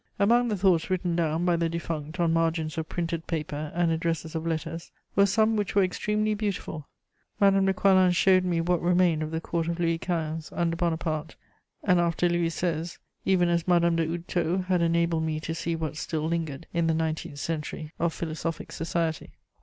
Among 0.17 0.47
the 0.47 0.57
thoughts 0.57 0.89
written 0.89 1.15
down 1.15 1.45
by 1.45 1.55
the 1.55 1.69
defunct 1.69 2.19
on 2.19 2.33
margins 2.33 2.75
of 2.75 2.89
printed 2.89 3.27
paper 3.27 3.71
and 3.75 3.91
addresses 3.91 4.33
of 4.33 4.47
letters 4.47 4.91
were 5.15 5.27
some 5.27 5.55
which 5.55 5.75
were 5.75 5.83
extremely 5.83 6.33
beautiful. 6.33 6.87
Madame 7.39 7.67
de 7.67 7.73
Coislin 7.75 8.09
showed 8.09 8.43
me 8.43 8.61
what 8.61 8.81
remained 8.81 9.21
of 9.21 9.29
the 9.29 9.39
Court 9.39 9.67
of 9.67 9.79
Louis 9.79 9.99
XV. 10.03 10.51
under 10.53 10.75
Bonaparte 10.75 11.35
and 11.83 11.99
after 11.99 12.27
Louis 12.27 12.47
XVI., 12.49 12.97
even 13.25 13.47
as 13.47 13.67
Madame 13.67 13.95
de 13.97 14.05
Houdetot 14.07 14.63
had 14.65 14.81
enabled 14.81 15.21
me 15.21 15.39
to 15.39 15.53
see 15.53 15.75
what 15.75 15.95
still 15.97 16.27
lingered, 16.27 16.65
in 16.73 16.87
the 16.87 16.95
nineteenth 16.95 17.37
century, 17.37 17.91
of 17.99 18.11
philosophic 18.11 18.71
society. 18.71 19.33